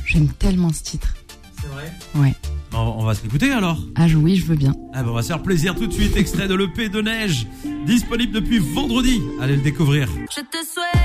[0.06, 1.13] J'aime tellement ce titre.
[1.60, 1.91] C'est vrai?
[2.15, 2.34] Ouais.
[2.73, 3.80] On, on va se l'écouter alors.
[3.95, 4.73] Ah oui, je veux bien.
[4.93, 6.15] Ah ben on va se faire plaisir tout de suite.
[6.15, 7.47] Extrait de l'EP de Neige,
[7.86, 9.21] disponible depuis vendredi.
[9.41, 10.08] Allez le découvrir.
[10.36, 11.03] Je te souhaite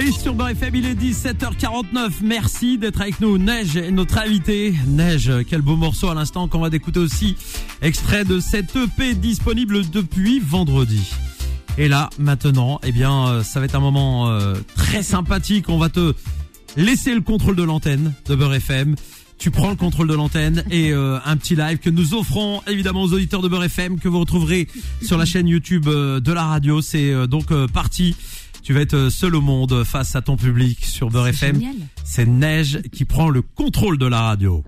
[0.00, 2.10] Et sur Beurre FM, il est 17h49.
[2.22, 3.36] Merci d'être avec nous.
[3.36, 4.72] Neige est notre invité.
[4.86, 7.36] Neige, quel beau morceau à l'instant qu'on va d'écouter aussi.
[7.82, 11.12] Extrait de cette EP disponible depuis vendredi.
[11.78, 15.68] Et là, maintenant, eh bien, euh, ça va être un moment euh, très sympathique.
[15.68, 16.14] On va te
[16.76, 18.94] laisser le contrôle de l'antenne de Beurre FM.
[19.38, 23.02] Tu prends le contrôle de l'antenne et euh, un petit live que nous offrons évidemment
[23.02, 24.66] aux auditeurs de Beurre FM que vous retrouverez
[25.00, 26.82] sur la chaîne YouTube euh, de la radio.
[26.82, 28.16] C'est euh, donc euh, parti.
[28.68, 31.58] Tu vas être euh, seul au monde face à ton public sur Beurre FM.
[32.04, 34.62] C'est Neige qui prend le contrôle de la radio.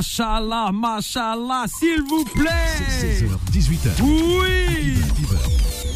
[0.00, 2.48] Machallah, machallah, s'il vous plaît.
[3.02, 4.02] 16h, 18h.
[4.02, 4.94] Oui.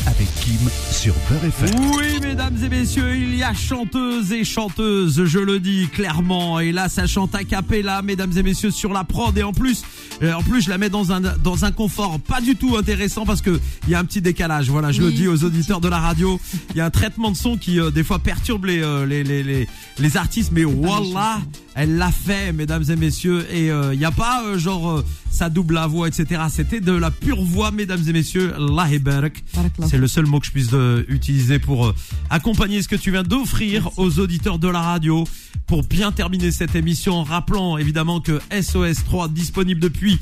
[0.06, 1.70] Avec Kim sur Beurre FM.
[1.96, 6.60] Oui, mesdames et messieurs, il y a chanteuse et chanteuse, je le dis clairement.
[6.60, 9.38] Et là, ça chante a cappella, mesdames et messieurs, sur la prod.
[9.38, 9.84] Et en plus,
[10.22, 13.40] en plus, je la mets dans un dans un confort pas du tout intéressant parce
[13.42, 14.70] que il y a un petit décalage.
[14.70, 16.40] Voilà, je le dis aux auditeurs de la radio.
[16.70, 19.24] Il y a un traitement de son qui euh, des fois perturbe les euh, les,
[19.24, 21.40] les les les artistes, mais wallah,
[21.74, 23.46] elle l'a fait, mesdames et messieurs.
[23.53, 26.42] Et il y a pas euh, genre euh, ça double la voix, etc.
[26.48, 28.55] C'était de la pure voix, mesdames et messieurs.
[29.00, 29.42] Barak.
[29.55, 29.88] Barakallah.
[29.88, 31.94] C'est le seul mot que je puisse euh, utiliser pour euh,
[32.31, 35.24] accompagner ce que tu viens d'offrir aux auditeurs de la radio.
[35.66, 40.13] Pour bien terminer cette émission, en rappelant évidemment que SOS 3 disponible depuis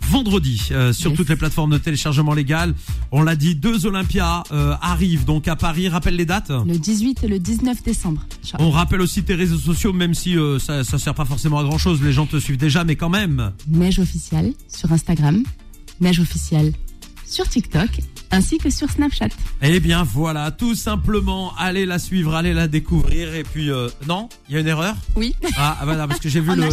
[0.00, 1.16] vendredi euh, sur Yes.
[1.18, 2.74] toutes les plateformes de téléchargement légal.
[3.12, 5.88] On l'a dit, deux Olympias euh, arrivent donc à Paris.
[5.88, 6.50] Rappelle les dates.
[6.50, 8.24] Le 18 et le 19 décembre.
[8.58, 11.62] On rappelle aussi tes réseaux sociaux, même si euh, ça, ça sert pas forcément à
[11.64, 12.00] grand chose.
[12.02, 13.52] Les gens te suivent déjà, mais quand même.
[13.68, 15.42] Neige officielle sur Instagram,
[16.00, 16.72] Neige officielle
[17.28, 17.88] sur TikTok,
[18.30, 19.28] ainsi que sur Snapchat.
[19.62, 23.34] Eh bien voilà, tout simplement, allez la suivre, allez la découvrir.
[23.34, 24.96] Et puis euh, non, il y a une erreur?
[25.16, 26.68] Oui, Ah ah, voilà, parce que j'ai vu on le,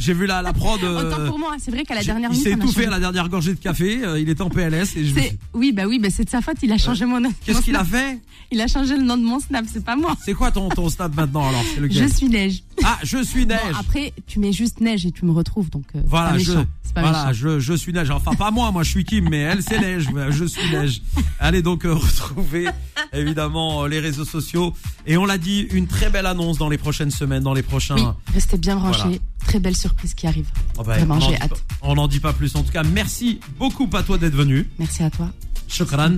[0.00, 0.80] j'ai vu la, la prod.
[0.84, 2.86] euh, Autant pour moi, c'est vrai qu'à la dernière il minute, s'est on a étouffé
[2.86, 4.04] à la dernière gorgée de café.
[4.04, 5.14] euh, il était en PLS et je.
[5.14, 7.20] me C'est- suis- Oui, bah oui, bah c'est de sa faute, il a changé mon
[7.20, 7.32] nom.
[7.44, 8.18] Qu'est-ce qu'il a fait?
[8.52, 10.16] Il a changé le nom de mon snap, c'est pas moi.
[10.24, 11.64] C'est quoi ton ton snap maintenant alors?
[11.88, 12.62] Je suis Neige.
[12.84, 13.58] Ah, je suis neige.
[13.78, 16.66] Après, tu mets juste Neige et tu me retrouves, donc euh, Voilà, je, pas méchant.
[16.94, 17.32] Pas voilà, méchant.
[17.34, 18.10] je, je suis neige.
[18.10, 20.08] Enfin, pas moi, moi je suis Kim, mais elle c'est neige.
[20.30, 21.02] Je suis neige.
[21.38, 22.68] Allez donc euh, retrouver
[23.12, 24.72] évidemment euh, les réseaux sociaux.
[25.06, 27.96] Et on l'a dit, une très belle annonce dans les prochaines semaines, dans les prochains.
[27.96, 29.02] Oui, restez bien branchés.
[29.02, 29.16] Voilà.
[29.46, 30.46] Très belle surprise qui arrive.
[30.78, 31.50] Oh bah, Vraiment, j'ai hâte.
[31.50, 32.54] pas- On n'en dit pas plus.
[32.56, 34.68] En tout cas, merci beaucoup à toi d'être venu.
[34.78, 35.30] Merci à toi.
[35.70, 36.16] Shukran.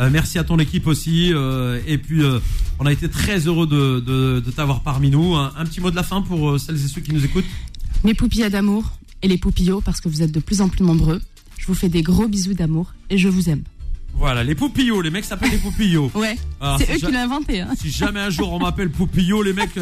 [0.00, 1.32] Euh, merci à ton équipe aussi.
[1.32, 2.38] euh, et puis, euh,
[2.78, 5.34] on a été très heureux de, de, de t'avoir parmi nous.
[5.34, 7.44] Un, un petit mot de la fin pour euh, celles et ceux qui nous écoutent.
[8.04, 11.20] Mes poupillas d'amour et les poupillots, parce que vous êtes de plus en plus nombreux.
[11.58, 13.62] Je vous fais des gros bisous d'amour et je vous aime.
[14.16, 15.00] Voilà, les poupillots.
[15.00, 16.10] Les mecs s'appellent les poupillots.
[16.14, 17.60] Ouais, Alors, c'est si eux qui l'ont inventé.
[17.62, 17.70] Hein.
[17.80, 19.72] Si jamais un jour on m'appelle Poupillot, les mecs,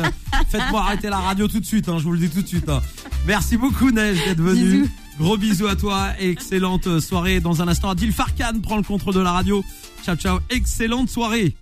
[0.48, 2.68] faites-moi arrêter la radio tout de suite, hein, je vous le dis tout de suite.
[2.68, 2.80] hein.
[3.26, 4.82] Merci beaucoup Neige d'être venu.
[4.82, 4.88] Bisous.
[5.18, 7.40] Gros bisous à toi, excellente soirée.
[7.40, 9.62] Dans un instant, Adil Farkan prend le contrôle de la radio.
[10.04, 11.54] Ciao ciao, excellente soirée.